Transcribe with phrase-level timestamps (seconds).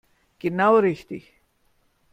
[0.39, 1.31] Genau richtig.